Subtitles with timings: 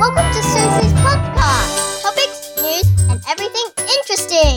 [0.00, 2.00] Welcome to Susie's podcast.
[2.00, 4.56] Topics, news, and everything interesting.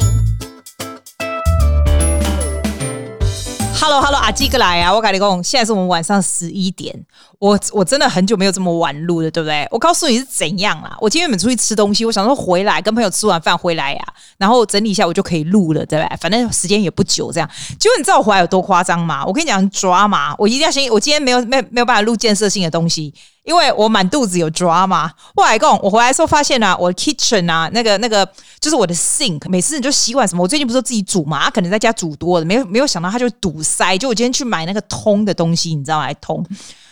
[3.76, 4.94] Hello，Hello，阿基哥来啊！
[4.94, 6.98] 我跟你讲，现在是我们晚上十一点，
[7.40, 9.68] 我我真的很久没有这么晚录了，对不对？
[9.70, 10.96] 我告诉你是怎样啦！
[11.02, 16.18] 我今天原本出去吃东西，我想说回来跟朋友吃完饭回来呀、啊，然后整理一下我就可以录了，对不对？
[16.22, 17.50] 反正时间也不久，这样。
[17.78, 19.26] 结果你知道我回来有多夸张吗？
[19.26, 20.34] 我跟你讲，抓嘛！
[20.38, 23.14] 我一定要先，我今天没有没有没有办法录建设性的东西。
[23.44, 28.28] 因为我满肚子有 drama，我来讲，我回来的时候发现啊，我的 kitchen 啊，那个那个
[28.60, 36.08] 就是我的 sink，每次你就洗碗什么，我最近不是自己煮嘛，可能在家煮多了，没有没有想到它就堵塞，就我今天去买那个通的东西，你知道吗？
[36.08, 36.46] 来通。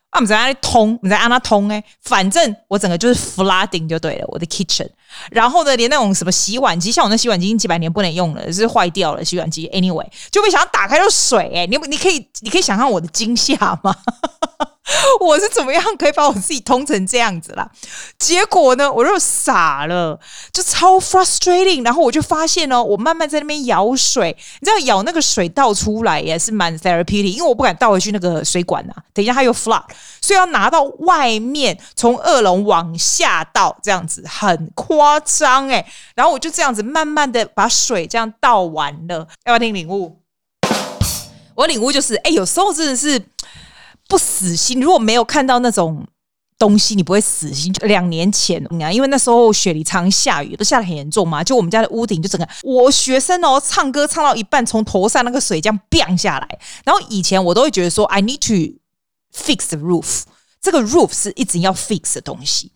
[0.09, 4.89] 啊，我们在那里通，你在按它通哎，反正我整个就是 flooding 就对了，我的 kitchen。
[5.29, 9.69] 然后呢，连那种什么洗碗机，像我那洗碗机已经几百年不能用了，是坏掉了洗碗机。
[9.69, 13.95] Anyway，就没想到打开就水哎，你你可以你可以想象我的惊吓吗？
[15.21, 17.69] 我是怎么样可以把我自己通成这样子啦？
[18.17, 20.19] 结果呢，我就傻了，
[20.51, 21.85] 就超 frustrating。
[21.85, 29.83] 然后我就发现哦，我慢慢在那边舀水，你知道舀那个水倒出来也是蛮 therapeutic，因为我不敢倒回去那个水管、啊，等一下它又 flood，
[30.19, 35.85] 所以要拿到外面，从二楼往下倒，这样子很夸张哎。
[36.15, 40.17] 然后我就这样子慢慢的把水这样倒完了，要不要听领悟？
[41.53, 43.23] 我领悟就是，哎，有时候真的是。
[44.11, 46.05] 不死心，如果没有看到那种
[46.59, 47.71] 东西，你不会死心。
[47.71, 56.59] 就两年前，你看，因为那时候雪梨常下雨，都下得很严重嘛，就我们家的屋顶就整个，我学生哦，唱歌唱到一半，从头上那个水这样掉下来。
[56.83, 58.75] 然后以前我都会觉得说，I need to
[59.33, 60.23] fix the roof，
[60.61, 62.69] 这个 roof 是一直要 fix 的东西。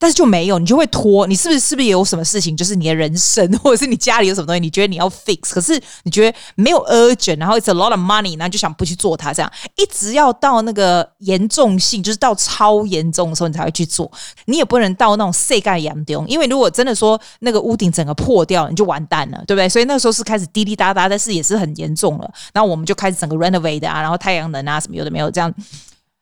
[0.00, 1.26] 但是就没有，你就会拖。
[1.26, 2.56] 你是不是是不是也有什么事情？
[2.56, 14.10] 就是你的人生，或者是你家里有什么东西，你觉得你要 fix，可是你觉得没有 urgent，然后 it's a lot of money，然后就想不去做它，这样一直要到那个严重性，就是到超严重的时候，你才会去做。
[14.46, 19.68] 你也不能到那种碎盖严重，因为如果真的说那个屋顶整个破掉，你就完蛋了，对不对？
[19.68, 22.32] 所以那个时候是开始滴滴答答，但是也是很严重了。
[22.54, 25.52] 然后我们就开始整个 renovate 啊，然后太阳能啊什么有的没有这样。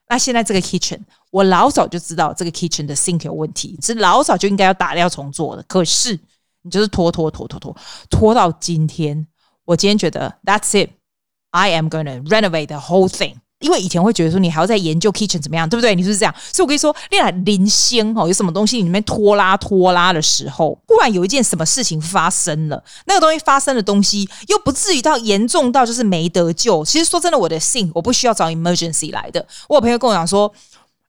[0.09, 0.99] 那现在这个 kitchen，
[1.29, 5.63] 我老早就知道这个 kitchen 的 sink 有问题，是老早就应该要打掉重做的。
[5.63, 6.19] 可是
[6.63, 7.77] 你就是拖拖拖拖拖
[8.09, 9.27] 拖到今天，
[9.65, 13.35] 我今天觉得 That's it，I am gonna renovate the whole thing。
[13.59, 15.93] 因为以前会觉得说你还要再研究 kitchen 怎么样，对不对？
[15.93, 16.33] 你是不是这样？
[16.51, 26.85] 所以我跟你说，另外零星哦，有什么东西你里面拖拉拖拉的时候，忽然有一件什么事情发生了，那个东西发生的东西又不至于到严重到就是没得救。
[26.85, 29.45] 其实说真的，我的 sink 我不需要找 emergency 来的。
[29.67, 30.51] 我有朋友跟我讲说，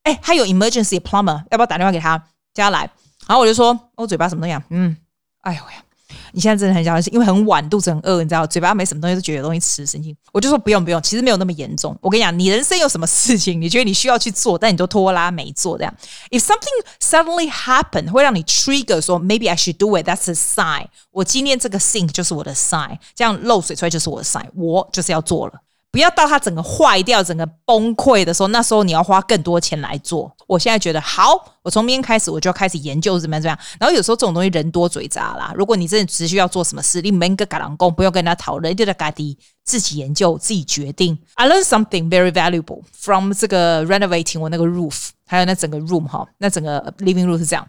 [0.02, 2.18] 哎，他有 emergency plumber，要不要打电话给他
[2.52, 2.90] 叫他来？
[3.28, 4.64] 然后我就说，我嘴巴什么东西？
[4.70, 4.96] 嗯，
[5.42, 5.84] 哎呦呀。
[6.32, 10.16] 你现在真的很想吃，因为很晚，肚子很饿，你知道，嘴巴没什么东西，就觉得有东西吃，神经。
[10.32, 11.96] 我就说不用不用，其实没有那么严重。
[12.00, 15.94] 我跟你讲，你人生有什么事情，你觉得你需要去做，但你都拖拉没做，这样。
[16.30, 20.86] If something suddenly happened，会让你 trigger 说 maybe I should do it，that's a sign。
[21.10, 25.54] 我今天这个 sink 就是我的 sign，这样漏水出来就是我的 sign，我就是要做了。
[25.92, 30.32] 不要到它整个坏掉、整个崩溃的时候，那时候你要花更多钱来做。
[30.46, 33.58] 我现在觉得好，我从明天开始我就要开始研究怎么样怎么样。
[33.78, 35.52] 然后有时候这种东西人多嘴杂啦。
[35.56, 41.18] 如果你真的只需要做什么事，你没个赶郎工不用跟人家讨论，就在家里自己研究、自己决定。
[41.34, 47.68] I learned something very valuable from 这个 renovating 我那个 roof，还有那整个 room 哈，那整个 living room 是这样。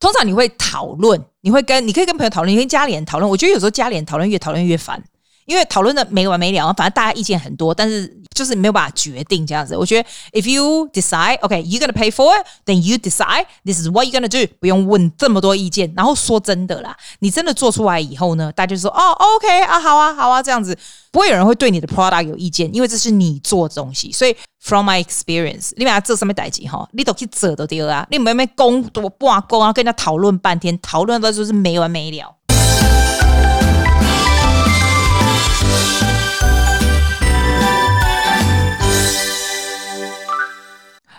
[0.00, 3.30] 通常你会讨论，你会跟你可以跟朋友讨论，你跟家里人讨论。
[3.30, 5.02] 我觉得有时候家里人讨论越讨论越烦。
[5.46, 9.76] 因为讨论的没完没了，反正大家意见很多，但是就是没有办法决定这样子。
[9.76, 14.20] 我觉得，if you decide, okay, you're gonna pay for it, then you decide this is what you're
[14.20, 15.92] gonna do，不用问这么多意见。
[15.96, 20.78] 然后说真的啦，你真的做出来以后呢，大家就说哦，OK 啊，好啊，好啊，这样子
[21.10, 24.12] 不会有人会对你的 product 有意见，因为这是你做的东西。
[24.12, 32.36] 所以，from my experience，你把它这上面代志哈，你都去折都丢啊，你没没公多挂钩啊，跟人家讨论半天，讨论的就是没完没了。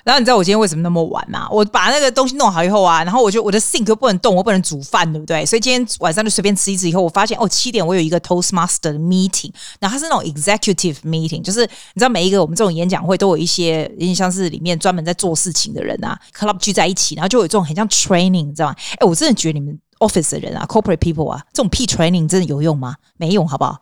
[0.03, 1.47] 然后你知道我今天为什么那么晚吗？
[1.51, 5.45] 我把那个东西弄好以后啊，然后我就我的 sink 不能动，我不能煮饭，对不对？
[5.45, 6.89] 所以今天晚上就随便吃一次。
[6.89, 18.75] 以后我发现哦，七点我有一个 Toastmaster 的 meeting，然后它是那种 executive meeting，就是你知道每一个我们这种演讲会都有一些，有点像是里面专门在做事情的人啊，club 聚在一起，然后就有这种很像 training，你知道吗？
[18.99, 22.95] 哎，我真的觉得你们 office 的人啊，corporate people 啊，这种屁 training 真的有用吗？
[23.17, 23.77] 没用，好不好？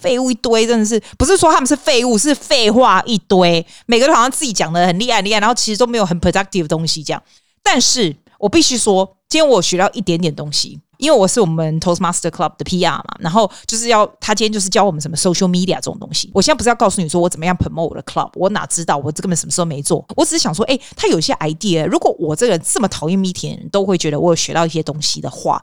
[0.00, 3.64] 废物一堆，真的是不是说他们是废物，是废话一堆。
[3.86, 7.22] 每个人好像自己讲的很厉害，厉害，然后其实都没有很 productive 的东西这样。
[7.62, 10.80] 但是我必须说，今天我学到一点点东西。
[10.98, 16.28] 因为我是我们 Toastmaster Club 的 PR 嘛，然后就是要他今天就是教我们什么 social media 这种东西。
[16.34, 20.04] 我现在不是要告诉你说我怎么样 promote 我的 club，我哪知道我这根本什么时候没做？
[20.16, 21.86] 我只是想说，哎，他有些 idea。
[21.86, 25.62] 如果我这个人这么讨厌 meeting 都会觉得我有学到一些东西的话，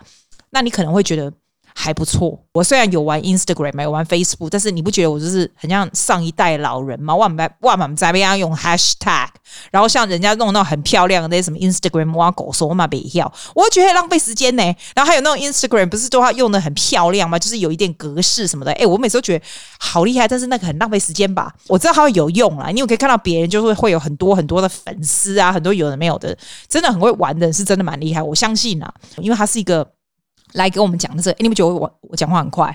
[0.52, 1.30] 那你可能会觉得。
[1.78, 2.42] 还不错。
[2.54, 7.14] 我虽然有玩 Instagram，有玩 Facebook，但是你不觉得我就是很像上一代老人吗？
[7.14, 9.28] 万百万满在被人家用 Hashtag，
[9.72, 14.64] 然后像人家弄那种很漂亮的那些什么 Instagram 挖狗说嘛别要，我觉得浪费时间呢。
[14.96, 17.38] 然后还有那种 Instagram 不是都要用的很漂亮吗？
[17.38, 18.72] 就是有一点格式什么的。
[18.74, 19.46] 哎，我每次都觉得
[19.78, 21.54] 好厉害，但是那个很浪费时间吧。
[21.68, 26.36] 我知道它会有用啦，因为可以看到别人就是会有很多很多的粉丝啊，很多有的没有的，
[26.70, 28.24] 真的很会玩的人是真的蛮厉害。
[28.24, 29.86] 我相信啊，因为它是一个。
[30.56, 32.68] 来给我们讲的这个，你们觉得我我讲话很快？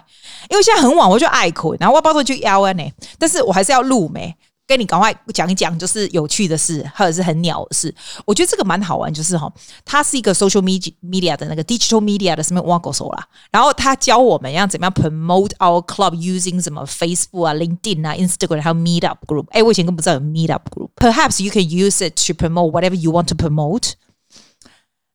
[0.48, 2.82] 因为现在很晚，我就爱困，然后我包括就要呢，
[3.18, 4.34] 但是我还是要录没，
[4.66, 7.92] 跟你赶快讲一讲，就是有趣的事，或者是很鸟的事。
[8.24, 9.52] 我觉得这个蛮好玩，就是哈，
[9.84, 18.60] 它是一个 social media media 的那个 digital media 的什么挖狗手啦，然后他教我们要怎么样 promote our club using 什么 Facebook 啊、LinkedIn 啊、Instagram
[18.60, 19.46] 还有 Meetup group。
[19.50, 20.90] 哎，我以前根本不知道有 Meetup group。
[20.96, 23.92] Perhaps you can use it to promote whatever you want to promote。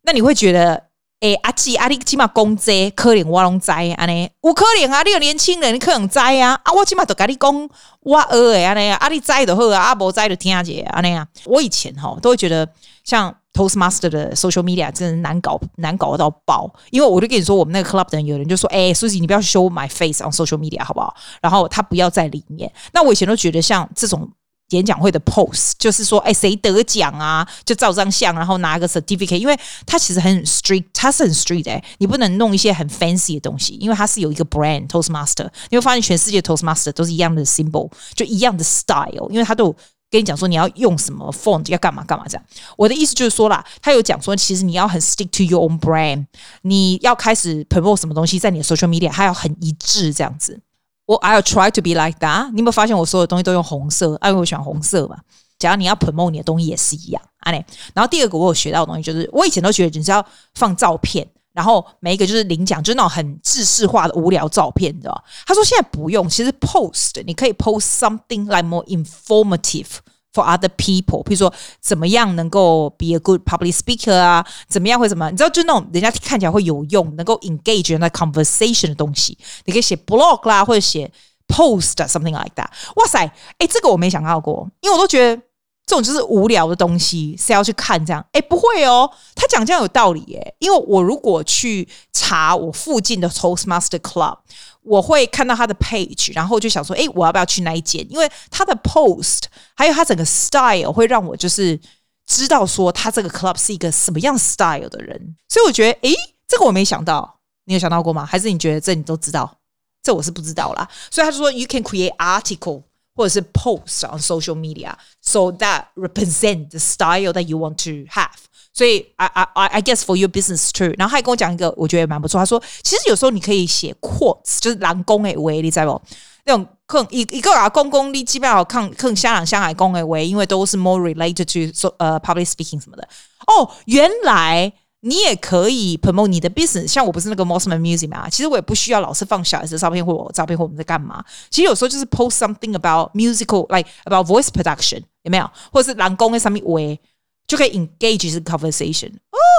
[0.01, 0.84] 那你会觉得？
[1.21, 7.69] 诶、阿姊阿你起码讲这可能我拢知安尼，有可能啊，你有年轻人你可能知啊，啊，我起码都跟你讲
[8.01, 11.25] 我学的安尼啊，你知就好啊，啊无知就听者安尼啊。
[11.45, 12.67] 我以前吼都会觉得
[13.03, 16.69] 像 Toastmaster 的 social media 真的难搞，难搞到爆。
[16.91, 21.15] 因为我就跟你说，我们那个 club 的人有人就说，诶、欸，Susie 你不要 show my face on social media 好不好？
[21.41, 22.71] 然后他不要在里面。
[22.91, 24.29] 那我以前都觉得像这种。
[24.69, 27.47] 演讲会的 post 就是说，哎，谁得奖啊？
[27.63, 29.37] 就照张相，然后拿个 certificate。
[29.37, 35.47] 因为它其实很 strict，它是很 strict 哎，你不能弄一些很 fancy 的东西，因为它是有一个 brand Toastmaster。
[35.69, 39.75] 你会发现全世界 Toastmaster 都是一样的 symbol，就一样的 style，因为他都有
[40.09, 42.43] 跟你讲说你要用什么 font，要干嘛干嘛这样。
[42.75, 46.25] 我的意思就是说啦，他有讲说，其实你要很 stick to your own brand，
[46.63, 50.59] 你要开始 promote 什么东西在你的 social media，它要很一致这样子。
[51.05, 52.51] 我 I'll try to be like that。
[52.51, 54.07] 你有没有发现我所有东西都用红色？
[54.23, 55.17] 因为我喜欢红色嘛。
[55.57, 57.65] 假如你要 promote 你的东西也是一样，啊嘞。
[57.93, 60.25] 然后第二个我有学到的东西就是，我以前都觉得你是要
[60.55, 65.21] 放照片，然后每一个就是领奖，就是那种很制式化的无聊照片，你知道吗？
[65.45, 69.87] 他说现在不用，其实 post 你可以 post something like more informative。
[70.35, 74.45] For other people，比如说怎么样能够 be a good public speaker 啊？
[74.67, 75.31] 怎么样会怎么？
[75.31, 81.09] 你知道，就那种人家看起来会有用，能够 engage in a conversation 的东西，你可以写 blog 啦，或者写
[81.47, 82.67] post something like that。
[82.97, 85.41] 哇塞，哎，这个我没想到过，因为我都觉得。
[85.85, 88.25] 这种就是无聊的东西，是要去看这样？
[88.31, 90.55] 哎，不会哦，他讲这样有道理耶。
[90.59, 94.39] 因为我如果去查我附近的 Toastmaster Club，
[94.81, 98.05] 我会看到他的 page，然后就想说，哎，我要不要去那一间？
[98.11, 99.43] 因为他的 post
[99.75, 101.79] 还有他整个 style 会让我就是
[102.25, 105.35] 知道说他这个 club 是一个什么样 style 的人。
[105.47, 106.13] 所以我觉得，哎，
[106.47, 108.25] 这个我没想到，你有想到过吗？
[108.25, 109.59] 还是你觉得这你都知道？
[110.01, 110.87] 这我是不知道啦。
[111.11, 112.81] 所以他就说，you can create article。
[113.15, 118.29] 或者是 post on social media，so that represent the style that you want to have。
[118.73, 120.93] 所以，I I I guess for your business too。
[120.97, 122.37] 然后他还跟我讲一个，我觉得蛮不错。
[122.37, 126.01] 他说，其实有时候你可以写 quotes，就是人讲的话，你知道不？
[126.43, 133.07] 那种更一一个啊，公公你基本上看看香港、香港讲的话，因为都是 more related to so 呃、public speaking 什么的。
[133.47, 134.73] 哦，原来。
[135.07, 141.23] 你也可以 promote 你的 business，像我不是那个 Mosman Music 嘛，其实我也不需要老是放小孩子的照片或我照片或我们在干嘛。
[141.51, 145.47] 其实有时候就是 post something about musical，like about voice production，有没有？
[145.71, 146.99] 或者是人讲的什么话，
[147.45, 149.11] 就可以 engage 这个 conversation。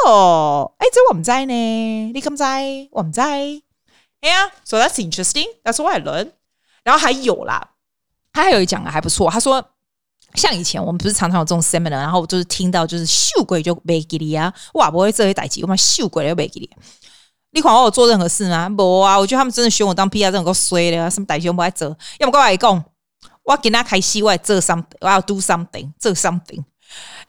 [0.08, 1.52] 哦，哎，这我们在呢，
[2.12, 2.88] 你咁知？
[2.90, 3.20] 我唔知。
[3.20, 6.32] 哎呀，so that's interesting，that's what I learned。
[6.82, 7.70] 然后还有啦，
[8.32, 9.64] 他还有一讲的还不错，他说。
[10.36, 16.70] 像以前我们不是常常有这种 seminar，然后就是听到就是秀鬼就没给你啊，哇不会这些代志，我们秀鬼就没给你。
[17.52, 18.68] 你管我有做任何事吗？
[18.68, 21.88] 不啊，我觉得他们真的选我当 PR 真够衰的，什么代志我不爱做。
[22.18, 22.84] 要么跟我讲，
[23.44, 26.62] 我给他开戏，我要做 something，我要 do something，做 something。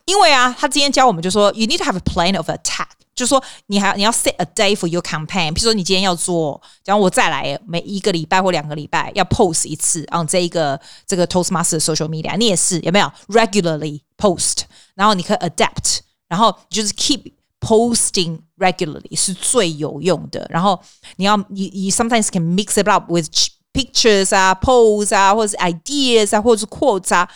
[0.06, 2.88] 因为啊，他今天教我们就说，you need to have a plan of attack。
[3.17, 5.53] 就是说，你还你要 set a day for your campaign。
[5.53, 14.63] 比如说，你今天要做，假如我再来每一个礼拜或两个礼拜要 post 一次，on 这一个这个 Toastmaster social media，你也是有没有 regularly post？
[14.95, 15.99] 然后你可以 adapt，
[16.29, 20.47] 然后就是 keep posting regularly 是最有用的。
[20.49, 20.81] 然后
[21.17, 23.29] 你要你你 sometimes can mix it up with
[23.75, 27.29] pictures 啊，posts 啊，或者是 ideas 啊，或者是 quotes 啊。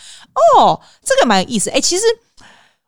[0.57, 1.69] 哦，这个蛮有意思。
[1.69, 2.03] 哎，其实。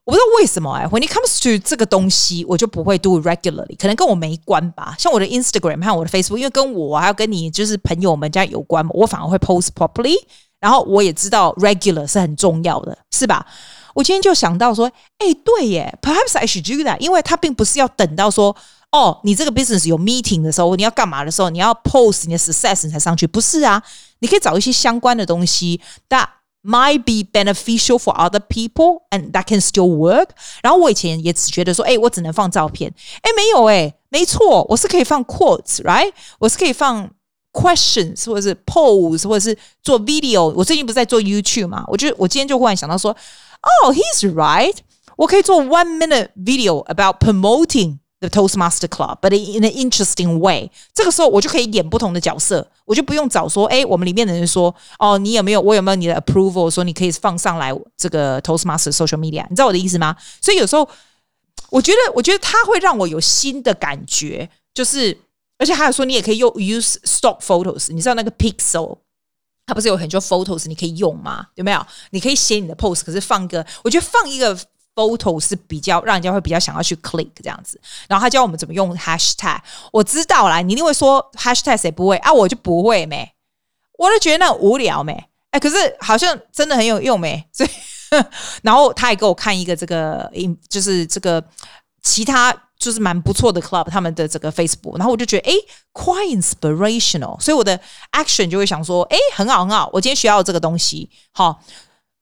[0.04, 4.94] 我不知道为什么哎，when it comes to 这个东西，我就不会 do regularly，可能跟我没关吧。
[4.98, 10.14] 像我的 Instagram 和我的 Facebook，因为跟我还要跟你就是朋友们这样有关嘛，我反而会 post properly。
[10.60, 13.46] 然后我也知道 regular 是很重要的，是吧？
[13.94, 18.56] 我今天就想到说，哎，对耶，perhaps I should do that，因为它并不是要等到说。
[18.92, 23.82] 哦，你这个 business 有 meeting 的时候，你要干嘛的时候，你要 post 你的 success 才上去，不是啊？
[24.20, 25.80] 你可以找一些相关的东西
[26.10, 26.24] 那
[26.63, 30.29] might be beneficial for other people and that can still work。
[30.61, 36.11] 然后我以前也只觉得说，哎，我只能放照片，哎，没有，哎，没错，我是可以放 quotes，right？
[36.39, 37.09] 我是可以放
[37.53, 40.53] questions，或者是 pose，或者是做 video。
[40.53, 41.85] 我最近不是在做 YouTube 嘛？
[41.87, 44.75] 我就我今天就忽然想到说，哦，he's right，
[45.15, 47.99] 我可以做 one minute video about promoting。
[48.26, 50.70] The Toastmaster Club, but in an interesting way。
[50.94, 60.16] 这个时候我就可以演不同的角色，我就不用找说，哎，我们里面的人说，哦，你有没有，我有没有你的 approval，说你可以放上来这个 Toastmaster social media，你知道我的意思吗？
[60.40, 60.88] 所以有时候
[61.68, 65.18] 我觉得，我觉得它会让我有新的感觉，就是，
[65.58, 68.98] 而且还有说，你也可以用 use stock photos，你知道那个 Pixel，
[69.66, 71.48] 它不是有很多 photos 你可以用吗？
[71.56, 71.86] 有没有？
[72.10, 74.58] 你可以写你的 post，可是放个，我觉得放一个。
[74.94, 79.58] Photo 是比较让人家会比较想要去 click 这样子，然后他教我们怎么用 hashtag。
[79.92, 82.32] 我知道啦，你一定会说 hashtag 谁不会啊？
[82.32, 83.28] 我就不会没，
[83.98, 85.12] 我就觉得那无聊没。
[85.50, 87.44] 哎，可是好像真的很有用没。
[87.52, 87.70] 所以，
[88.62, 90.30] 然后他也给我看一个这个，
[90.68, 91.42] 就是这个
[92.02, 95.54] 其他就是蛮不错的 club 他们的这个 Facebook，然后我就觉得哎
[95.92, 97.40] ，quite inspirational。
[97.40, 97.80] 所以我的
[98.12, 101.60] action 就会想说，哎，很好很好，我今天学到这个东西，好。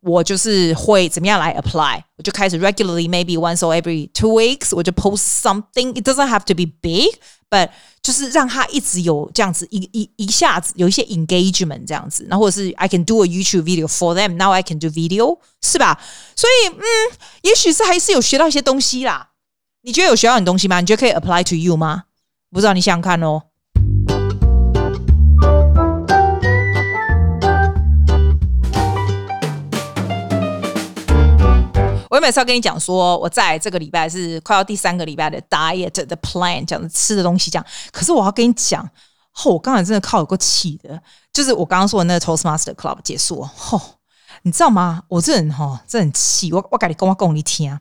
[0.02, 6.66] 我就是会怎么样来 apply，我就开始 regularly maybe once or every two weeks，我就 post something。It doesn't have to be
[6.82, 7.70] big，but
[8.02, 16.00] 就是让他一直有这样子一一一下子有一些 engagement 这样子，然后或者是 I can do a YouTube video for them。Now I can do video，是吧？
[16.36, 16.82] 所以嗯，
[17.42, 19.32] 也许是还是有学到一些东西啦。
[19.82, 20.80] 你觉得有学到很多东西吗？
[20.80, 22.04] 你觉得可以 apply to you 吗？
[22.52, 23.42] 不知道你想想看哦。
[32.33, 37.65] 是要跟你讲说，我在这个礼拜是快要第三个礼拜的 diet 的 plan，讲的吃的东西讲。
[37.93, 38.83] 可是我要跟你讲，
[39.45, 41.01] 哦，我刚才真的靠有够气的，
[41.33, 43.81] 就是我刚刚说的那个 Toastmaster Club 结束，哦，
[44.43, 45.03] 你知道吗？
[45.09, 46.53] 我这人哈、哦，真很气。
[46.53, 47.79] 我我跟你跟，我讲你听啊。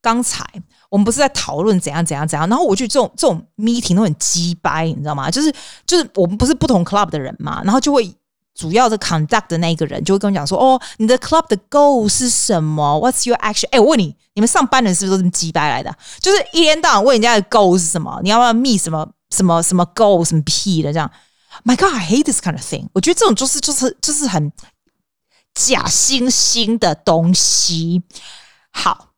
[0.00, 0.44] 刚才
[0.90, 5.30] 我们不是在讨论怎样怎样怎样，然后我觉得这种这种 meeting 都很鸡掰，你知道吗？
[5.30, 5.52] 就是
[5.86, 8.14] 就是我们不是不同 club 的人嘛，然后就会。
[8.54, 15.94] 主要的 conduct 的那一个人就会跟我讲说：“哦，你的 club 的 goal 是什么？What's your action？” 哎，我问你，你们上班人是不是都这么鸡掰来的？
[16.20, 18.20] 就是一天到晚问人家的 goal 是什么？
[18.22, 21.10] 你要不要 meet 什么什么什么 goal 什么屁的这样
[21.64, 22.88] ？My God，I hate this kind of thing。
[22.92, 24.52] 我觉得这种就是就是就是很
[25.54, 28.02] 假惺惺的东西。
[28.70, 29.08] 好，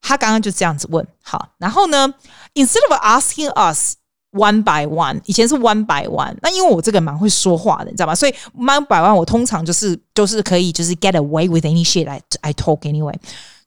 [0.00, 1.06] 他刚刚就这样子问。
[1.22, 2.14] 好，然后呢
[2.54, 3.96] ，instead of asking us。
[4.34, 8.16] One by one，以前是 one by one，那因为我这个蛮会说话的，你知道吗？
[8.16, 13.14] 所以 one by one 我通常就是就是可以就是 get away with any shit I I talk anyway。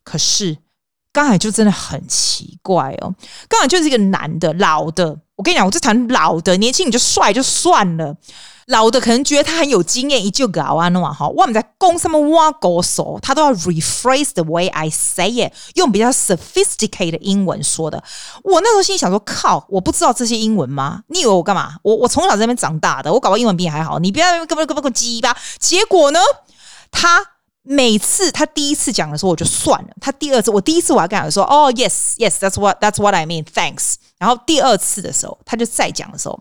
[0.04, 0.54] 可是
[1.10, 3.14] 刚才就真的很奇怪哦，
[3.48, 8.14] 刚才就是一个男的老的，我跟你讲，我这谈老的，年轻你就帅就算了。
[8.68, 18.04] 老的可能觉得他很有经验，一就搞啊弄啊哈，我们在公上面挖狗手，他都要 rephrase the way I say it，用比较 sophisticated 英文说的。
[18.44, 21.02] 我那时候心里想说，靠，我不知道这些英文吗？
[21.06, 21.76] 你以为我干嘛？
[21.82, 23.98] 我我从小在那边长大的，我搞到英文比你还好。
[23.98, 25.34] 你不要跟不跟不跟鸡巴。
[25.58, 26.20] 结果呢，
[26.90, 27.24] 他
[27.62, 33.94] 每次他第一次讲的时候我就算了，他第二次我第一次我还跟他说，哦，yes yes，that's what that's what I mean，thanks。
[34.18, 36.38] 然后第二次的时候，他就再讲的时候。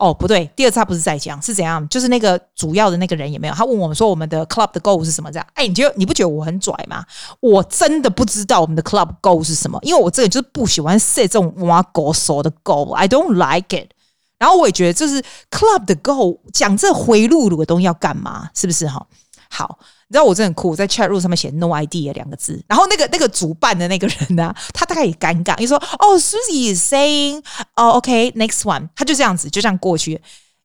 [0.00, 1.86] 哦，不对，第二次他不是在讲，是怎样？
[1.90, 3.54] 就是那个主要的那个人也没有。
[3.54, 5.30] 他问我们说，我们的 club 的 goal 是什么？
[5.30, 7.04] 这样，哎，你觉得你不觉得我很拽吗？
[7.40, 13.90] 我真的不知道我们的 club goal 是什么，因为我这个就是不喜欢 set 这种挖狗手的 goal，I don't like it。
[14.38, 18.48] 然后我也觉得，就是 club 的 goal 讲这回路路的东西要干嘛？
[18.54, 19.06] 是不是哈？
[19.50, 19.78] 好。
[20.10, 27.40] 你知道我真的很酷，在 chat room 上面写 no idea 两个字，然后那个那个主办的那个人呢、 他大概也尴尬，你说哦，Susie is saying，
[27.76, 30.20] 哦，OK，next one，他就这样子就这样过去，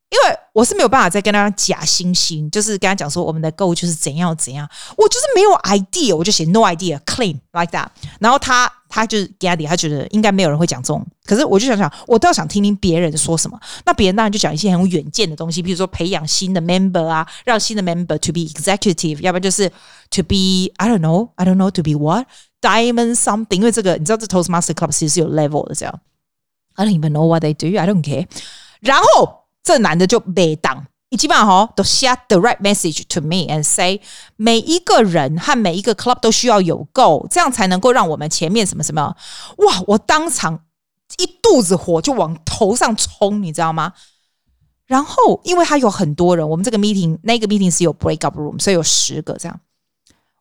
[0.08, 7.88] 因为我是没有办法再跟他假惺惺，就是跟他讲说我们的 goal 就是怎样怎样，我就是没有 idea，我就写 no idea，clean like that，
[8.20, 8.72] 然后他。
[8.88, 11.04] 他就是 Gaddy，他觉得应该没有人会讲这种。
[11.24, 13.58] 可是我就想想，我倒想听听别人说什么。
[13.84, 19.68] 那别人当然就讲一些很有远见的东西，比如说培养新的 member 啊，让新的 member to be executive，要不然就是
[20.10, 22.28] to be I don't know I don't know to be what
[22.62, 23.56] diamond something。
[23.56, 26.00] 因为这个你知道，这 Toastmaster Club 其实是有 level 的，这样。
[26.76, 27.76] I don't even know what they do.
[27.76, 28.28] I don't care。
[28.80, 30.86] 然后这男的就被当。
[31.08, 34.00] 你基本上哈都 share the right message to me and say
[34.36, 39.16] 每一个人和每一个 club 都需要有 goal，这样才能够让我们前面什么什么
[39.58, 39.82] 哇！
[39.88, 40.60] 我当场
[41.18, 43.92] 一肚子火就往头上冲，你知道吗？
[44.86, 49.60] 然后因为他有很多人，我们这个 meeting 那个 meeting 是有 break up room，所以有十个这样，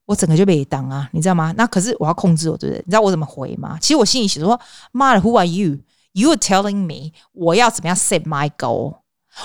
[0.06, 1.54] 我整个就被当啊，你知道吗？
[1.58, 2.84] 那可是我要控制我，对不对？
[2.86, 3.78] 你知道我怎么回吗？
[3.82, 4.60] 其实我心里想说，
[4.92, 8.98] 妈的，Who are you？You are telling me 我要怎么样 set my goal?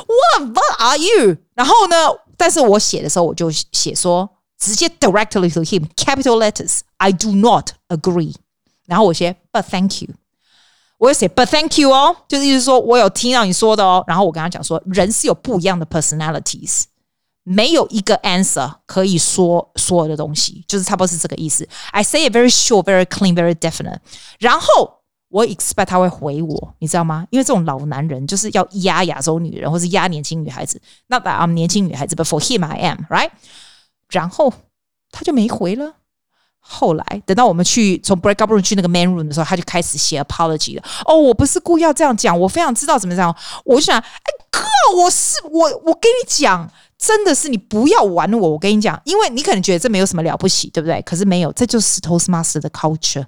[0.06, 1.38] What what are you？
[1.54, 1.96] 然后呢？
[2.38, 4.30] 但是我写的时候我就写说，
[4.60, 6.82] 直接 directly to him capital letters.
[6.98, 8.36] I do not agree。
[8.86, 10.10] 然后我写 But thank you。
[10.98, 14.04] 我有写 But thank you 哦，就是意思说我有听到你说的哦。
[14.08, 16.84] 然后我跟他讲说，人是有不一样的 personalities。
[17.44, 21.68] 没有一个 answer 可以说所有的东西，就是差不多是这个意思。
[21.92, 24.00] I say it very short, very clean, very definite。
[24.40, 24.99] 然后
[25.31, 27.27] 我 expect 他会回我，你知道吗？
[27.31, 30.79] 因为这种老男人就是要压亚洲女人，或是压年轻女孩子。
[31.07, 33.31] Not I'm 年轻女孩子，but for him I am, right？
[34.11, 34.53] 然后
[35.11, 35.95] 他就没回了。
[36.59, 40.83] 后来等到我们去从 break up room 去那个 man room 的时候，他就开始写 apology 了。
[41.07, 43.35] 哦，我不是故意要这样讲，我非常知道怎么这样。
[43.65, 44.61] 我就想，哎哥，
[44.97, 46.71] 我是我，我跟你讲。
[46.99, 51.01] 真的是你不要玩我，我跟你讲，因为你可能觉得这没有什么了不起，对不对？
[51.01, 53.25] 可是没有，这就是 Toastmaster 的 culture。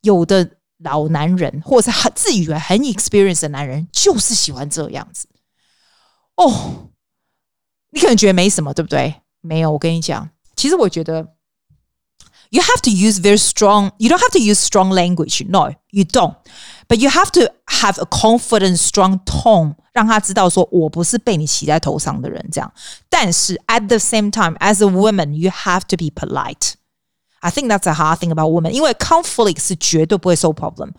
[0.00, 0.50] 有的
[0.82, 5.28] 老男人，或者是自以为很 experienced 的男人，就是喜欢这样子。
[6.36, 6.90] 哦，
[7.90, 9.22] 你可能觉得没什么，对不对？
[9.40, 11.34] 没有，我跟你讲，其实我觉得。
[12.52, 15.46] You have to use very strong, you don't have to use strong language.
[15.48, 16.34] No, you don't.
[16.88, 22.72] But you have to have a confident, strong tone，让他知道说我不是被你骑在头上的人这样。
[23.08, 26.72] 但是 at the same time, as a woman, you have to be polite.
[27.40, 30.92] I think that's a hard thing about women，因为 conflict 是绝对不会 so problem。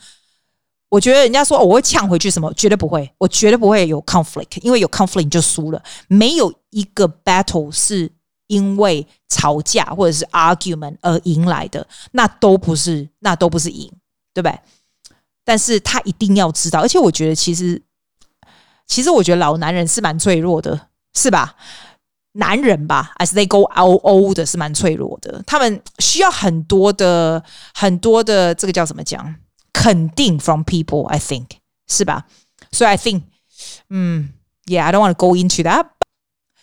[0.89, 5.81] 我觉得人家说我会呛回去什么，绝对不会，我绝对不会有 conflict，因为有 conflict 你就输了。
[6.07, 8.11] 没有一个 battle 是。
[8.47, 13.89] 因为吵架或者是 argument 而赢来的，那都不是，那都不是赢，
[14.33, 14.59] 对不对？
[15.45, 17.81] 但是他一定要知道，而且我觉得其实，
[18.85, 21.55] 其实我觉得老男人是蛮脆弱的，是吧？
[22.33, 29.35] 男人吧，as they go old 的是蛮脆弱的，他们需要很多的很多的这个叫怎么讲？
[29.73, 31.47] 肯定 from people，I think
[31.87, 32.25] 是吧？
[32.71, 33.23] 所以 I think，
[33.89, 34.29] 嗯
[34.65, 35.87] ，Yeah，I don't want to go into that。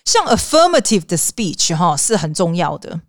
[0.04, 3.02] 像 affirmative 的 speech 哈是很重要的，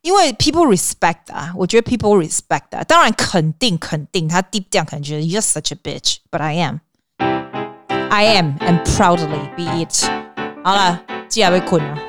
[0.00, 6.54] 因为 people respect 啊，我觉得 people respect 啊，当然肯定肯定，他 deep down 可能觉得 you're such a bitch，but I
[6.54, 10.06] am，I am and proudly be it。
[10.64, 12.07] 好了，接下来会困了。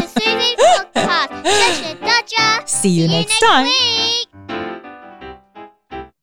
[0.00, 0.56] To Susie's
[0.94, 2.62] podcast，谢谢大家。
[2.66, 4.27] See you next time。